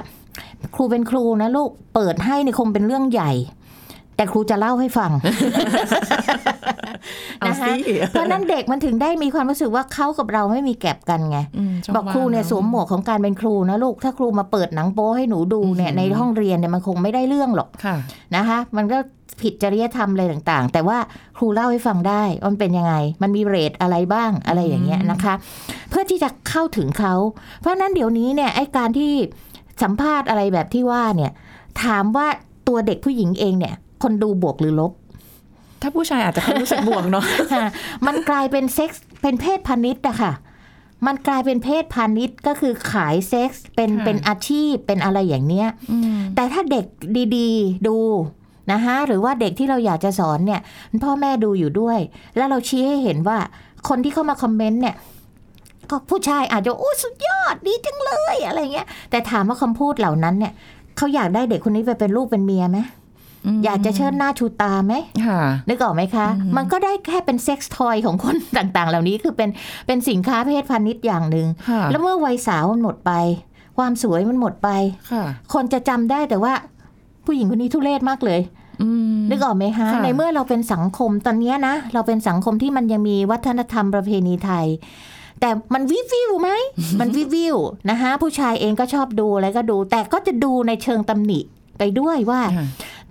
[0.75, 3.33] ครูเป็นครูนะลูกเปิดให้นี่คงเป็นเรื่องใหญ่
[4.17, 5.11] แต่ครูจะเล่าให้ฟัง
[7.41, 11.39] เอานะคะสิเพราะฉะนั้นเด็กมันถึงได้มีความรู้สึกว่าเขากับเราไม่มีแก็บกันไง
[11.73, 17.97] มช่งบอกครูเนี่ยว่างสวมหมวกของการเป็นครูนะลูกถ้าครูมาเปิดหนังโป๊ให้หนูดูเนี่ยอืมในห้องเรียนเนี่ยมันคงไม่ได้เรื่องหรอกค่ะ
[18.37, 18.99] นะคะ มันก็
[19.43, 20.99] ผิดจริยธรรมอะไรต่างๆ แต่ว่า
[21.37, 25.35] ครูเล่าให้ฟังได้ว่ามันเป็นยังไง มันมีเรทอะไรบ้างอะไรอย่างเงี้ยนะคะ
[25.91, 27.15] เพื่อที่จะเข้าถึงเขา
[27.61, 29.13] เพราะฉะนั้นเดี๋ยวนี้เนี่ยไอ้การที่
[29.83, 31.33] สัมภาษณ์อะไรแบบที่ว่าเนี่ย
[31.83, 32.27] ถามว่า
[32.69, 34.93] ตัวเด็กผู้หญิงเองเนี่ย คนดูบวกหรือลบ
[35.83, 37.67] ถ้าผู้ชายอาจจะรู้สึกบวกเนาะค่ะ
[38.07, 40.33] มันกลายเป็นเซ็กส์เป็นเพศพาณิชย์อะค่ะ
[41.07, 46.87] มันกลายเป็นเพศพาณิชย์ก็คือขายเซ็กส์เป็นค่ะเป็นอาชีพเป็นอะไรอย่างเนี้ยอืมแต่ถ้าเด็ก
[47.37, 47.97] ดีๆ ดู
[48.73, 50.61] นะคะหรือว่าเด็กที่เราอยากจะสอนเนี่ย
[51.05, 51.99] พ่อแม่ดูอยู่ด้วย
[52.37, 53.39] แล้วเราชี้ให้เห็นว่า
[53.89, 54.97] คนที่เข้ามาคอมเมนต์เนี่ย
[55.91, 60.53] ก็ผู้ชายอาจจะโอ้สุดยอดดีจังเลยอะไรเงี้ย แต่ถามว่าคำพูดเหล่านั้นเนี่ย
[60.97, 62.87] เขาอยากได้เด็กคนนี้ไปเป็นลูกเป็นเมียไหมม
[63.65, 64.95] อยากจะเชิดหน้าชูตาไหม
[65.27, 69.49] ค่ะนึกออกไหมคะอืมมันก็ได้แค่เป็นเซ็กส์ทอยของคนต่างๆ เหล่านี้คือเป็น
[69.87, 73.13] เป็นสินค้าเพศพาณิชย์อย่างหนึ่งค่ะแล้วเมื่อวัยสาวมันหมดไป
[73.79, 74.69] ความสวยมันหมดไป
[75.13, 76.53] ค่ะคนจะจำได้แต่ว่า
[77.27, 78.41] ผู้หญิงคนนี้ทุเรศมากเลย
[78.83, 84.67] อืมนึกออกไหมคะค่ะในเมื่อเราเป็นสังคมตอนเนี้ยนะ เราเป็นสังคมที่มันยังมีวัฒนธรรมประเพณีไทย
[85.41, 86.51] แต่มันวิววิวไหม
[87.01, 87.57] มันวิววิว
[87.91, 91.41] นะคะผู้ชายเองก็ชอบดูอะไรก็ดู แต่ก็จะดูในเชิงตำหนิ
[91.79, 92.67] ไปด้วยว่าค่ะ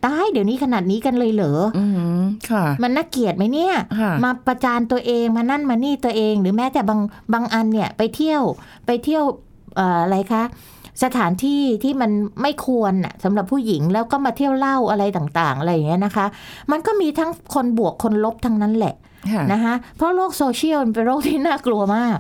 [0.06, 1.86] ตายเดี๋ยวนี้ขนาดนี้กันเลยเหรออื
[2.20, 7.00] มค่ะ มันน่าเกลียดไหมเนี่ยค่ะมาประจานตัวเองมานั่นมานี่ตัวเอง หรือแม้แต่บาง
[7.34, 8.42] บางอันเนี่ยไปเที่ยว
[8.86, 9.24] ไปเที่ยว
[9.76, 10.44] เอ่ออะไรคะ
[11.04, 12.12] สถานที่ที่มัน
[12.42, 16.26] ไม่ควรน่ะสำหรับผู้หญิงแล้วก็มาเที่ยวเหล้าอะไรต่างๆ อะไรอย่างเงี้ยนะคะ
[16.72, 18.96] มันก็มีทั้งคนบวกคนลบทั้งนั้นแหละ
[19.32, 22.18] ค่ะนะคะเพราะโลกโซเชียลมันเป็นโลกที่น่ากลัวมาก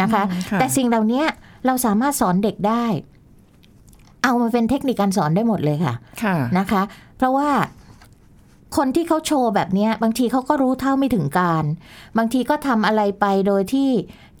[0.00, 1.22] นะคะอืมค่ะแต่สิ่งเหล่านี้
[1.66, 2.84] เราสามารถสอนเด็กได้
[4.26, 6.82] เอามาเป็นเทคนิคการสอนได้หมดเลยค่ะค่ะนะคะ
[7.16, 7.48] เพราะว่า
[8.76, 11.64] คนที่เขาโชว์แบบเนี้ยบางทีเขาก็รู้เท่าไม่ถึงการ
[12.18, 13.90] บางทีก็ทำอะไรไปโดยที่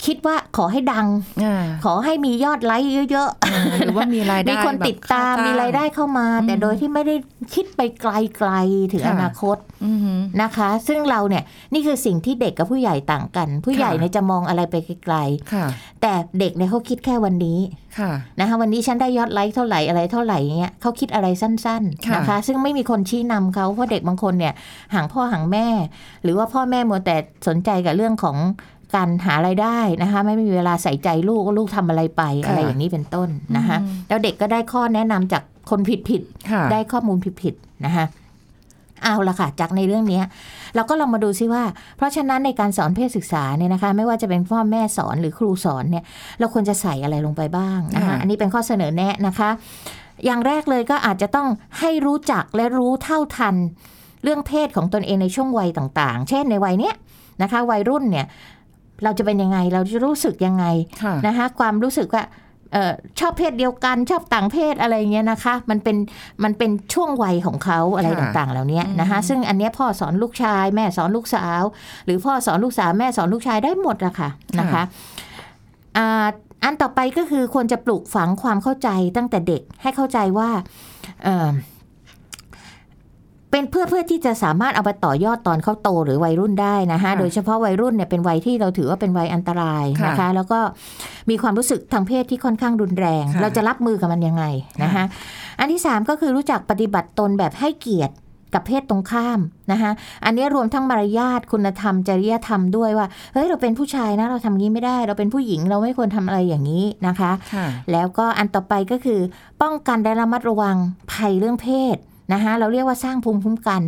[0.04, 1.06] คิดว่าขอให้ดัง
[1.44, 3.30] อ่าขอให้มียอดไลค์เยอะ
[3.78, 7.14] หรือว่ามีรายๆได้มีคนติดตามแบบค่จ้งมีรายได้เข้ามาอืมแต่โดยที่ไม่ได้
[7.54, 8.06] คิดไปไก
[8.48, 15.16] ลๆถึงค่ะอนาคตอือหือนะคะ ซึ่งเราเนี่ยนี่คือสิ่งที่เด็กกับผู้ใหญ่ต่างกัน ผู้ใหญ่ค่ะเนี่ยจะมองอะไรไปไกล
[15.52, 17.58] ค่ะๆแต่เด็กเนี่ยเขาคิดแค่วันนี้
[17.98, 24.54] ค่ะนะคะวันนี้ฉันได้ยอดไลค์เท่าไหร่อะไรเท่าไหร่เงี้ยเขาคิดอะไรสั้นๆค่ะนะคะ ซึ่งไม่มีคนชี้นำเขาเพราะเด็กบางคนเนี่ย
[24.94, 25.66] ห่างพ่อห่างแม่
[26.22, 28.36] หรือว่าพ่อแม่มัวแต่สนใจกับเรื่องของ
[28.94, 38.06] การหาไรายได้นะคะ ไม่มีเวลาใส่ใจลูกว่าลูกทำอะไรไปอะไรอย่างนี้เป็นต้นนะคะอืมแล้วเด็กก็ได้ข้อแนะนำจากคนผิดๆค่ะได้ข้อมูลผิดๆนะคะ
[39.04, 40.24] เอาละค่ะ จากในเรื่องเนี้ย
[40.74, 41.62] เราก็ลองมาดูซิว่า
[41.96, 46.04] เพราะฉะนั้นในการสอนเพศศึกษาเนี่ยนะคะ ไม่ว่าจะเป็นพ่อแม่สอนหรือครูสอนเนี่ย
[46.38, 49.50] เราควรจะใส่อะไรลงไปบ้างนะคะค่ะอันนี้เป็นข้อเสนอแนะนะคะ
[50.24, 53.54] อย่างแรกเลยก็อาจจะต้องให้รู้จักและรู้เท่าทัน
[54.22, 56.94] เรื่องเพศของตนเองในช่วงวัยต่าง ๆ เช่นในวัยเนี้ย
[57.42, 58.26] นะคะ วัยรุ่นเนี่ย
[59.04, 60.64] เราจะเป็นยังไง เราจะรู้สึกยังไง
[61.02, 62.24] ค่ะนะคะความรู้สึกว่า
[62.72, 65.96] เออชอบเพศเดียวกันชอบต่างเพศอะไรเงี้ยนะคะ มันเป็น
[66.44, 71.62] มันเป็นช่วงวัยของเขาอะไรค่ะต่างๆ เหล่านี้นะคะอืมซึ่งอันเนี้ยพ่อสอนลูกชาย แม่สอนลูกสาว
[72.04, 74.28] หรือพ่อสอนลูกสาวแม่สอนลูกชายได้หมดอะค่ะ
[74.60, 74.82] นะคะ
[75.96, 76.26] อ่า
[76.64, 80.50] อันต่อไปก็คือควรจะปลูกฝังความเข้าใจตั้งแต่เด็กให้เข้าใจว่า
[83.56, 90.58] เออเป็นเพื่อเพื่อที่จะสามารถเอาไปต่อยอดตอนเขาโตหรือวัยรุ่นได้นะคะค่ะโดยเฉพาะวัยรุ่นเนี่ยเป็นวัยที่เราถือว่าเป็นวัยอันตรายนะคะค่ะแล้วก็
[91.30, 94.44] มีความรู้สึกทางเพศที่ค่อนข้างรุนแรงค่ะเราจะรับมือกับมันยังไง
[94.82, 95.04] นะคะ
[95.60, 98.14] อันที่สามก็คือรู้จักปฏิบัติตนแบบให้เกียรติ
[98.54, 99.40] กับเพศตรงข้าม
[99.72, 99.90] นะคะ
[100.24, 109.20] อันนี้รวมทั้งมารยาทคุณธรรม จริยธรรมด้วยว่า เฮ้ย เราเป็นผู้ชายนะ เราทำงี้ไม่ได้ เราเป็นผู้หญิงเราไม่ควรทำอะไรอย่างนี้นะคะค่ะแล้วก็อันต่อไปก็คือ
[109.62, 110.76] ป้องกันและระมัดระวัง
[111.12, 111.96] ภัยเรื่องเพศ
[112.32, 113.82] นะคะเราเรียกว่าสร้างภูมิคุ้มกัน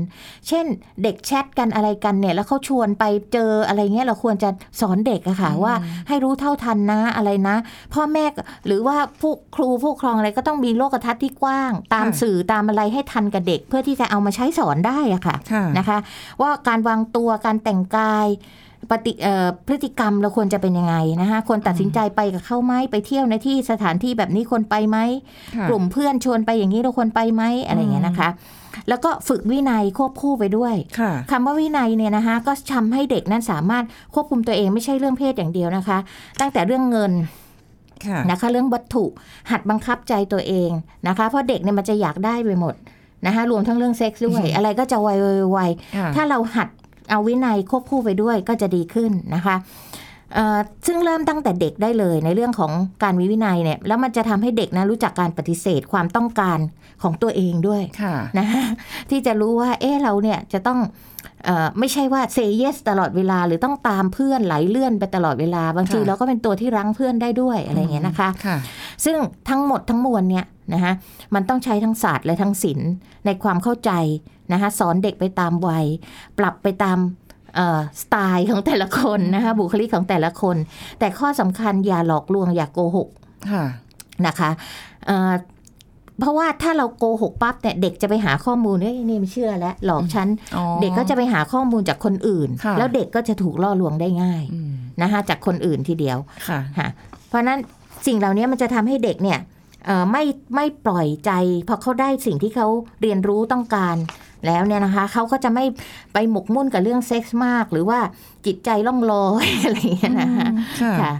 [0.49, 0.67] เช่น
[1.03, 5.75] เด็กแชทกันอะไรกันเนี่ย แล้วเขาชวนไปเจออะไรเงี้ยเราควรจะสอนเด็กอะค่ะว่า
[6.09, 7.57] ให้รู้เท่าทันนะอะไรนะ
[7.95, 8.25] พ่อแม่
[8.67, 15.99] หรือว่าผู้ครูผู้ปกครองอะไรก็ต้องมีโลกทัศน์ที่กว้าง ตามค่ะสื่อตามอะไรให้ทันกับเด็ก เพื่อที่จะเอามาใช้สอนได้อะค่ะค่ะนะคะ
[16.41, 18.29] ว่าการวางตัวการแต่งกาย
[18.91, 24.99] ปฏิเอ่อพฤติกรรมเราควรจะเป็นยังไงนะคะควรตัดสินใจไปกับเขาไหมไปเที่ยวในที่สถานที่แบบนี้ควรไปไหม
[25.57, 28.29] ค่ะกลุ่มเพื่อนชวนไปอย่างนี้เราควรไปไหมอะไรอย่างเงี้ยนะคะ
[28.89, 35.99] แล้วก็ฝึกวินัยควบคู่ไปด้วยค่ะคำว่าวินัยเนี่ยนะคะก็ทำให้เด็กนั้นสามารถควบคุมตัวเองไม่ใช่เรื่องเพศอย่างเดียวนะคะ
[36.41, 37.13] ตั้งแต่เรื่องเงิน
[38.07, 39.05] ค่ะนะคะเรื่องวัตถุ
[39.51, 40.71] หัดบังคับใจตัวเอง
[41.09, 42.75] นะคะ เพราะเด็กเนี่ยมันจะอยากได้ไปหมด
[43.27, 46.69] นะคะรวมทั้งเรื่องเซ็กซ์ด้วย อะไรก็จะไวๆไวๆค่ะถ้าเราหัด
[47.11, 49.57] เอาวินัยควบคู่ไปด้วยก็จะดีขึ้นนะคะ
[50.35, 56.59] เอ่อซึ่งเริ่มตั้งแต่เด็กได้เลยในเรื่องของการมีวินัยเนี่ยแล้วมันจะทำให้เด็กนะรู้จักการปฏิเสธความต้องการ
[57.03, 58.65] ของตัวเองด้วยค่ะนะคะ
[59.11, 60.81] ที่จะรู้ว่าเอ๊ะเราเนี่ยจะต้อง
[61.45, 68.57] เออไม่ใช่ว่า say yes ตลอดเวลาหรือต้องตามเพื่อนไหลเลื่อนไปตลอดเวลา บางทีค่ะเราก็เป็นตัวที่รั้งเพื่อนได้ด้วยอะไรอย่างเงี้ยนะคะค่ะ
[69.05, 69.17] ซึ่ง
[69.49, 70.45] ทั้งหมดทั้งมวลเนี่ย
[70.75, 70.93] นะคะ
[71.35, 72.91] มันต้องใช้ทั้งศาสตร์และทั้งศิลป์
[73.27, 73.91] ในความเข้าใจ
[74.53, 75.87] นะคะสอนเด็กไปตามวัย
[76.39, 76.99] ปรับไปตาม
[77.57, 80.57] เอ่อสไตล์ของแต่ละคนนะคะบุคลิกของแต่ละคน
[80.99, 83.09] แต่ข้อสำคัญอย่าหลอกลวงอย่าโกหก
[83.51, 83.65] ค่ะ
[84.27, 84.51] นะคะ
[85.07, 85.33] เอ่อ
[86.21, 96.89] เพราะว่าถ้าเราโกหกปั๊บเนี่ยเด็กจะไปหาข้อมูลเอ้ยนี่ไม่เชื่อแล้วหลอกฉันอ๋อเด็กก็จะไปหาข้อมูลจากคนอื่นค่ะแล้วเด็กก็จะถูกล่อลวงได้ง่ายอืมนะคะจากคนอื่นทีเดียวค่ะค่ะ
[97.29, 97.59] เพราะฉะนั้น
[98.07, 99.39] สิ่งเหล่านี้มันจะทำให้เด็กเนี่ย
[99.87, 101.31] เอ่อไม่ไม่ปล่อยใจ
[101.69, 102.67] พอเขาได้สิ่งที่เขา
[103.03, 103.97] เรียนรู้ต้องการ
[104.47, 105.65] แล้วเนี่ยนะคะเขาก็จะไม่
[106.13, 107.99] ไปหมกมุ่นกับเรื่องเซ็กส์มาก หรือว่า
[108.47, 110.49] จิตใจล่องลอยอะไรอย่างเงี้ยนะคะ
[110.83, 111.13] ค่ะค่ะ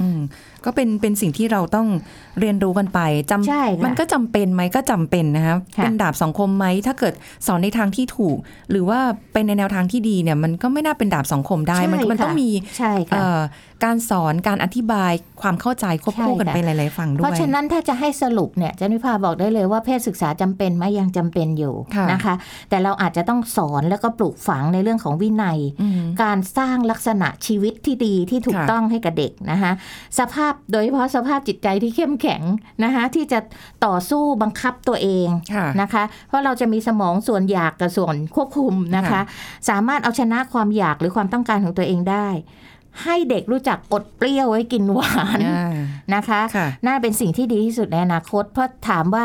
[0.00, 0.18] อืม
[0.66, 1.86] ก็เป็นเป็นสิ่งที่เราต้อง
[2.40, 3.00] เรียนรู้กันไป
[3.30, 7.14] จำใช่ค่ะมันก็จำเป็นไหมก็จำเป็นนะคะค่ะเป็นดาบสองคมไหมถ้าเกิด
[7.46, 8.36] สอนในทางที่ถูก
[8.70, 8.98] หรือว่า
[9.32, 13.40] เป็นในแนวทางที่ดีเนี่ย มันก็ไม่น่าเป็นดาบสองคมได้ มันมันต้องมีใช่ค่ะเอ่อ
[13.84, 22.34] การสอนการอธิบายความเข้าใจควบคู่กันใช่ค่ะไปหลาย ๆ ฝั่งด้วย เพราะฉะนั้นถ้าจะให้สรุปเนี่ยจันวิภาบอกได้เลยว่าเพศศึกษาจำเป็นไหมยังจำเป็นอยู่ค่ะนะคะ
[22.68, 29.72] แต่เราอาจจะต้องสอนแล้วก็ปลูกฝังในเรื่องของวินัยอืมการสร้างลักษณะชีวิตที่ดีที่ถูกค่ะต้องให้กับเด็กนะคะ
[30.18, 32.42] สภาพโดยเฉพาะสภาพจิตใจที่เข้มแข็ง
[32.84, 33.38] นะคะที่จะ
[33.86, 39.22] ต่อสู้บังคับตัวเองค่ะนะคะ เพราะเราจะมีสมองส่วนอยากกับส่วนควบคุมนะคะค่ะ
[39.68, 42.28] สามารถเอาชนะความอยากหรือความต้องการของตัวเองได้
[43.02, 45.74] ให้เด็กรู้จักอดเปรี้ยวไว้กินหวานอ่า
[46.14, 49.24] นะคะค่ะน่าเป็นสิ่งที่ดีที่สุดในอนาคต เพราะถามว่า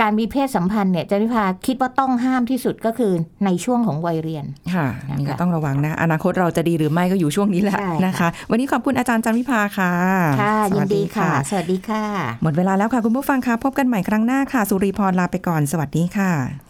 [0.00, 3.12] การมีเพศสัมพันธ์เนี่ยจันวิภาคิดว่าต้องห้ามที่สุดก็คือ
[3.44, 9.92] ในช่วงของวัยเรียน ค่ะนะคะนี่ก็ต้องระวังนะ อนาคตเราจะดีหรือไม่ก็อยู่ช่วงนี้แหละใช่นะคะ วันนี้ขอบคุณอาจารย์จันวิภาค่ะ
[10.42, 12.04] ค่ะสยิวันสดีค่ะ สวัสดีค่ะ
[12.42, 16.69] หมดเวลาแล้วค่ะคุณผู้ฟังคะพบกันใหม่ครั้งหน้าค่ะ สุริพรลาไปก่อน สวัสดีค่ะ